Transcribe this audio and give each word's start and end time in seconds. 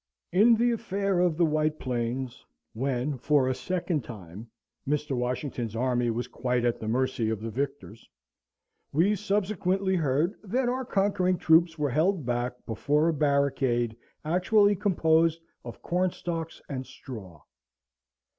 In 0.31 0.55
the 0.55 0.71
affair 0.71 1.19
of 1.19 1.37
the 1.37 1.45
White 1.45 1.77
Plains, 1.77 2.43
when, 2.73 3.19
for 3.19 3.47
a 3.47 3.53
second 3.53 4.03
time, 4.03 4.49
Mr. 4.87 5.15
Washington's 5.15 5.75
army 5.75 6.09
was 6.09 6.27
quite 6.27 6.65
at 6.65 6.79
the 6.79 6.87
mercy 6.87 7.29
of 7.29 7.39
the 7.39 7.51
victors, 7.51 8.09
we 8.91 9.13
subsequently 9.13 9.95
heard 9.95 10.33
that 10.43 10.67
our 10.67 10.85
conquering 10.85 11.37
troops 11.37 11.77
were 11.77 11.91
held 11.91 12.25
back 12.25 12.53
before 12.65 13.09
a 13.09 13.13
barricade 13.13 13.95
actually 14.25 14.75
composed 14.75 15.39
of 15.63 15.83
cornstalks 15.83 16.63
and 16.67 16.87
straw. 16.87 17.39